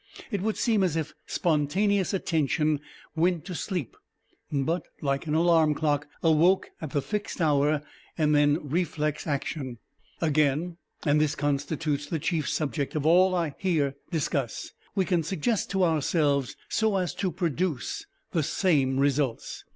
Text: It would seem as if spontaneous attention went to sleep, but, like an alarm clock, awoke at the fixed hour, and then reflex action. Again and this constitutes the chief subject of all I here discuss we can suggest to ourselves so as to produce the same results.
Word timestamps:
It 0.31 0.41
would 0.41 0.57
seem 0.57 0.81
as 0.83 0.95
if 0.95 1.13
spontaneous 1.27 2.11
attention 2.11 2.79
went 3.15 3.45
to 3.45 3.53
sleep, 3.53 3.95
but, 4.51 4.81
like 4.99 5.27
an 5.27 5.35
alarm 5.35 5.75
clock, 5.75 6.07
awoke 6.23 6.71
at 6.81 6.89
the 6.89 7.03
fixed 7.03 7.39
hour, 7.39 7.83
and 8.17 8.33
then 8.33 8.67
reflex 8.67 9.27
action. 9.27 9.77
Again 10.19 10.77
and 11.03 11.21
this 11.21 11.35
constitutes 11.35 12.07
the 12.07 12.17
chief 12.17 12.49
subject 12.49 12.95
of 12.95 13.05
all 13.05 13.35
I 13.35 13.53
here 13.59 13.93
discuss 14.09 14.71
we 14.95 15.05
can 15.05 15.21
suggest 15.21 15.69
to 15.69 15.83
ourselves 15.83 16.55
so 16.67 16.95
as 16.95 17.13
to 17.13 17.31
produce 17.31 18.03
the 18.31 18.41
same 18.41 18.97
results. 18.97 19.65